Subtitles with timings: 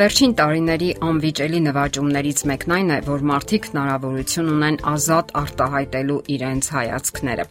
[0.00, 7.44] Վերջին տարիների անվիճելի նվաճումներից մեկն այն է, որ մարդիկ հնարավորություն ունեն ազատ արտահայտելու իրենց հայացքները։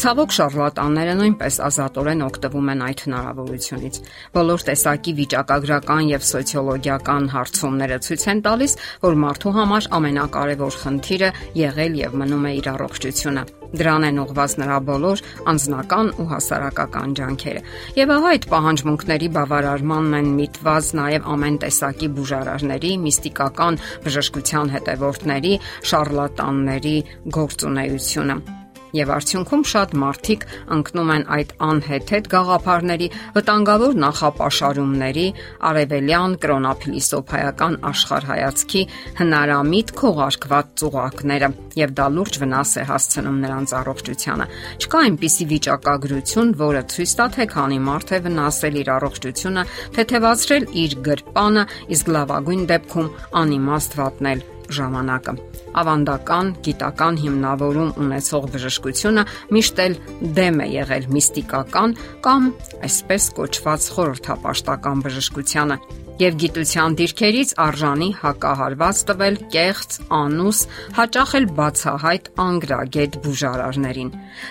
[0.00, 3.98] Ցավոք շարլատանները նույնպես ազատորեն օգտվում են այդ հնարավորությունից։
[4.40, 12.00] Բոլոր տեսակի վիճակագրական եւ սոցիոլոգիական հարցումները ցույց են տալիս, որ մարդու համար ամենակարևոր խնդիրը եղել
[12.06, 15.22] եւ մնում է իր առողջությունը։ Դրան են ուղված նրա բոլոր
[15.52, 17.62] անձնական ու հասարակական ջանքերը։
[17.98, 25.54] Եվ ահա այդ պահանջմունքների բավարարմանն են միտված նաև ամեն տեսակի բուժարարների, միստիկական բժշկության հետևորդների,
[25.92, 26.96] շարլատանների
[27.38, 28.61] գործունեությունը
[28.96, 30.44] եւ արդյունքում շատ մարդիկ
[30.76, 35.26] ընկնում են այդ անհեթեթ գաղափարների, վտանգավոր նախապաշարումների,
[35.70, 38.82] արևելյան կրոնափիլիսոփայական աշխարհայացքի
[39.22, 41.50] հնարամիտ քողարկված ծուղակները
[41.82, 44.46] եւ դա լուրջ վնաս է հասցնում նրանց առողջությանը։
[44.82, 50.98] Չկա այնպիսի վիճակագրություն, որը ցույց տա թե քանի մարդ է վնասել իր առողջությունը, թեթևացրել իր
[51.08, 53.12] գրպանը, իսկ լավագույն դեպքում
[53.42, 59.24] անիմաստ վատնել ժամանակը ավանդական գիտական հիմնավորում ունեցող բժշկությունը
[59.56, 59.98] միշտ էլ
[60.38, 62.48] դեմ է եղել միստիկական կամ
[62.88, 65.80] այսպես կոչված խորհրդապաշտական բժշկությանը
[66.20, 70.60] եւ գիտության դիրքերից արժանի հակահարված տվել կեղծ, անուս,
[70.98, 74.10] հաճախ էլ բացահայտ անգրագետ բուժարարներին։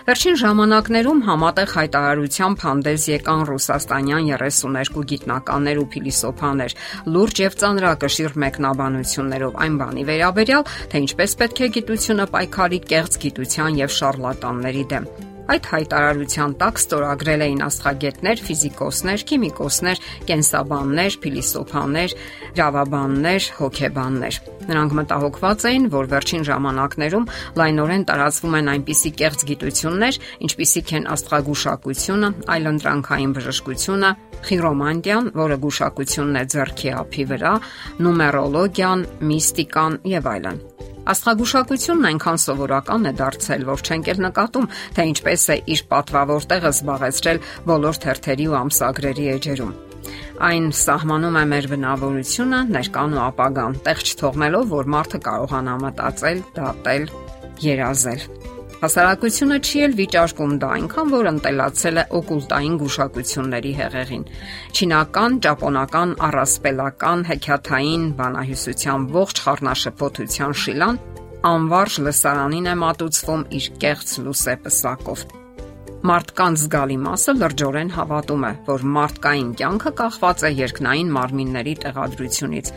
[0.09, 6.77] Վերջին ժամանակներում համատեղ հայտարարությամբ հանդես եկան ռուսաստանյան 32 գիտնականներ ու փիլիսոփաներ,
[7.15, 13.83] լուրջ եւ ծանրակշիռ մեկնաբանություններով այն բանի վերաբերյալ, թե ինչպես պետք է գիտությունը պայքարի կեղծ գիտության
[13.85, 22.15] եւ շարլատանների դեմ։ Այդ հայտարարության տակ ստորագրել էին աստղագետներ, ֆիզիկոսներ, քիմիկոսներ, կենսաբաններ, փիլիսոփաներ,
[22.51, 30.93] իրավաբաններ, հոգեբաններ։ Նրանք մտահոգված էին, որ վերջին ժամանակներում լայնորեն տարածվում են այնպիսի կեղծ գիտություններ, ինչպիսիք
[31.01, 34.11] են աստղագուշակությունը, այլընտրանքային բժշկությունը,
[34.51, 37.55] խիրոմանտիան, որը գուշակությունն է ձեռքի ափի վրա,
[38.05, 40.61] նումերոլոգիան, միստիկան եւ այլն։
[41.09, 44.67] Աստղագուշակությունն այնքան սովորական է դարձել, որ չենք էլ նկատում,
[44.97, 47.39] թե ինչպես է իր պատվավոր տեղը զբաղեցրել
[47.71, 49.73] բոլոր թերթերի ու ամսագրերի էջերում։
[50.41, 57.09] Այն սահմանում է մեր բնավորությունը, ներկան ու ապագան, տեղ չթողնելով, որ մարդը կարողանա մտածել, դատել,
[57.65, 58.40] երազել։
[58.81, 64.23] Հասարակությունը չի էլ վիճարկում դա այնքան, որ ընտելացել է օկուլտային գուշակությունների հեղեղին։
[64.73, 70.99] Չինական, ճապոնական, առասպելական, հեքիաթային բանահյուսության ողջ խառնաշփոթության շիլան
[71.51, 75.40] անվարժ լսարանին է մատուցվում իր կեղծ լուսե պսակով։
[76.01, 82.71] Մարդկանց զգալի մասը լրջորեն հավատում է, որ մարդկային կյանքը կախված է երկնային մարմինների տեղադրությունից,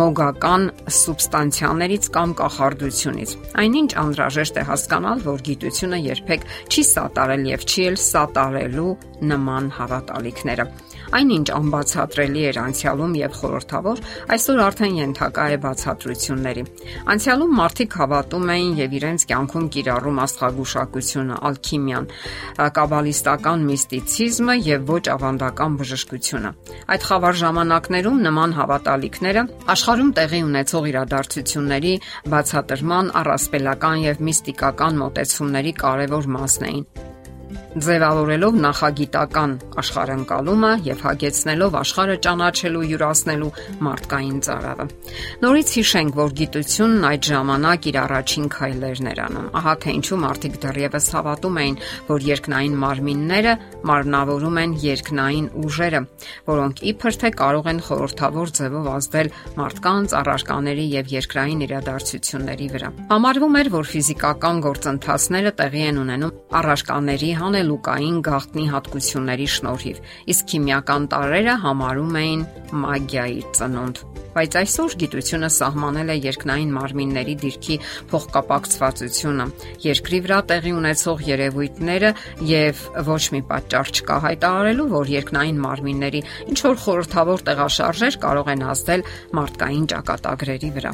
[0.00, 0.66] մոգական
[0.98, 3.32] սուբստանցիաներից կամ կախարդությունից։
[3.64, 8.92] Այնինչ անհրաժեշտ է հասկանալ, որ գիտությունը երբեք չի սատարել եւ չի էլ սատարելու
[9.32, 10.68] նման հավատալիքները։
[11.08, 14.00] Այնինչ անբացատրելի էր անցյալում եւ խորթավոր,
[14.34, 16.64] այսօր արդեն ենթակա է բացատրությունների։
[17.14, 22.08] Անցյալում մարդիկ հավատում էին եւ իրենց կյանքում կիրառում աստղագուշակությունը, ալքիմիան,
[22.78, 26.52] կաբալիստական միստիցիզմը եւ ոչ ավանդական բժշկությունը։
[26.92, 29.44] Այդ խավար ժամանակներում նման հավատալիքները
[29.78, 31.94] աշխարհում տեղի ունեցող իրադարձությունների
[32.36, 36.86] բացատրման առասպելական եւ միստիկական մոտեցումների կարևոր մասն էին
[37.76, 39.50] ձևավորելով նախագիտական
[39.82, 43.50] աշխարհընկալումը եւ հագեցնելով աշխարհը ճանաչելու յուրացնելու
[43.84, 44.86] մարդկային ծարավը։
[45.44, 50.56] Նորից հիշենք, որ գիտությունն այդ ժամանակ իր առաջին քայլերն էր անում։ Ահա թե ինչու մարդիկ
[50.64, 51.76] դեռևս հավատում էին,
[52.08, 53.52] որ երկնային մարմինները
[53.88, 56.00] մարմնավորում են երկնային ուժերը,
[56.48, 63.58] որոնք իբր թե կարող են խորթավոր ձևով ազդել մարդկանց առարկաների եւ երկրային իրադարձությունների վրա։ Համարվում
[63.58, 69.96] էր, որ ֆիզիկական գործընթացները տեղի են ունենում առարկաների հանել լուկային գաղտնի հատկությունների շնորհիվ,
[70.30, 72.42] իսկ քիմիական տարրերը համարում էին
[72.82, 74.02] մագիայի ծնունդ։
[74.38, 77.76] Բայց այսօր գիտությունը սահմանել է երկնային մարմինների դիրքի
[78.12, 79.46] փոխկապակցվածությունը,
[79.88, 82.10] երկրի վրա տեղի ունեցող երևույթները
[82.52, 86.22] եւ ոչ մի պատճառ չկա հայտարարելու, որ երկնային մարմինների
[86.54, 89.06] ինչ որ խորթավոր տեղաշարժեր կարող են ազդել
[89.40, 90.92] մարդկային ճակատագրերի վրա։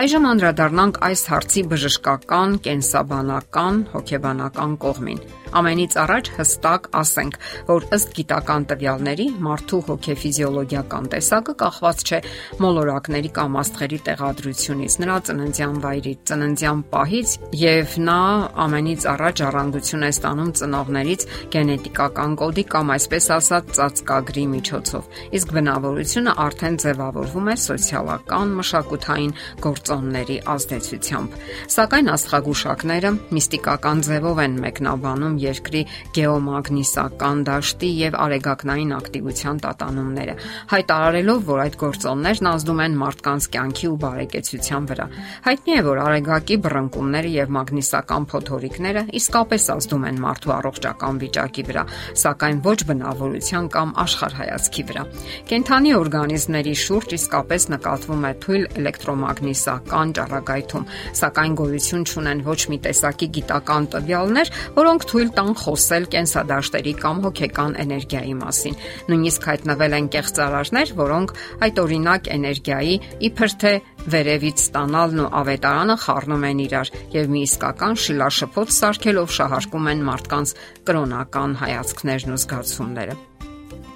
[0.00, 5.22] Այժմ անդրադառնանք այս հարցի բժշկական, կենսաբանական, հոգեբանական կողմին։
[5.54, 7.36] Ամենից առաջ հստակ ասենք,
[7.68, 12.18] որ ըստ գիտական տվյալների մարդու հոգեֆիզիոլոգիական տեսակը կախված չէ
[12.64, 18.18] մոլորակների կամ աստղերի տեղադրությունից, նրա ծննդյան վայրից, ծննդյան պահից եւ նա
[18.64, 26.34] ամենից առաջ առանցություն է ստանում ծնողներից գենետիկական կոդի կամ այսպես ասած ծածկագրի միջոցով։ Իսկ բնավորությունը
[26.44, 29.32] արդեն ձևավորվում է սոցիալական, մշակութային
[29.64, 31.38] գործոնների ազդեցությամբ։
[31.74, 35.82] Սակայն աստղագուշակները միստիկական ձևով են մեկնաբանում երկրի
[36.16, 40.34] գեոմագնիսական դաշտի եւ արեգակնային ակտիվության տատանումները,
[40.74, 45.06] հայտարարելով, որ այդ գործոններն ազդում են մարդկանց կյանքի ու բարեկեցության վրա։
[45.44, 51.84] Հայտնի է, որ արեգակի բռնկումները եւ մագնիսական փոթորիկները իսկապես ազդում են մարդու առողջական վիճակի վրա,
[52.24, 55.04] սակայն ոչ բնավորության կամ աշխարհայացքի վրա։
[55.50, 60.88] Կենթանի օրգանիզմների շուրջ իսկապես նկատվում է թույլ էլեկտրոմագնիսական ճառագայթում,
[61.20, 67.76] սակայն գոյություն չունեն ոչ մի տեսակի գիտական տվյալներ, որոնք թույլ տան խոսել կենսադաշտերի կամ հոգեկան
[67.84, 68.78] էներգիայի մասին։
[69.10, 71.34] Նույնիսկ հայտնվել են կեղծարարներ, որոնք
[71.64, 72.96] այդ օրինակ էներգիայի
[73.28, 73.74] իբր թե
[74.14, 80.56] վերևից ստանալն ու ավետարանը խառնում են իրար եւ մի իսկական շիլաշփոթ սարքելով շահարկում են մարդկանց
[80.88, 83.33] կրոնական հայացքներն ու զգացումները։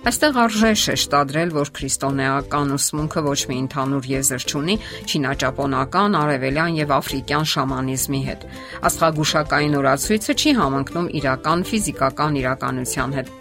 [0.06, 4.76] Այստեղ արժե շեշտադրել, որ քրիստոնեական ուսմունքը ոչ մի ընդհանուր եզր չունի
[5.10, 8.46] չինաճապոնական, արևելյան եւ աֆրիկյան շամանիզմի հետ։
[8.88, 13.34] Աստղագուշակային օրացույցը չի համընկնում իրական ֆիզիկական իրականության հետ։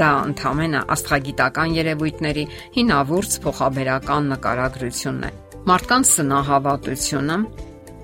[0.00, 2.44] Դա ընդհանրապես աստղագիտական երևույթների
[2.80, 5.32] հինավուրց փոխաբերական նկարագրությունն է։
[5.66, 7.36] Մարդկանց սնահավատությունը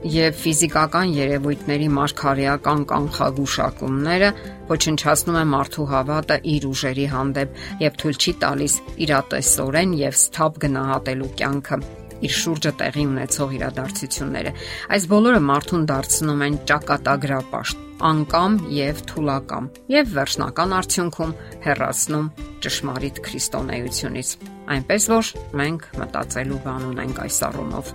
[0.02, 4.30] եւ ֆիզիկական երևույթների մարգարեական կանխագուշակումները
[4.72, 11.30] ոչնչացնում է մարդու հավատը իր ուժերի հանդեպ եւ թույլ չի տալիս իրատեսորեն եւ սթափ գնահատելու
[11.42, 11.78] կյանքը
[12.22, 14.52] իր շուրջը տեղի ունեցող իրադարձությունները։
[14.94, 17.82] Այս բոլորը մարդուն դարձնում են ճակատագրապաշտ,
[18.12, 21.34] անկամ եւ թուլակամ եւ վերջնական արդյունքում
[21.66, 22.30] հերացնում
[22.66, 24.32] ճշմարիտ քրիստոնեությունից։
[24.76, 27.94] Այնպես որ մենք մտածելու բան ունենք այս առումով։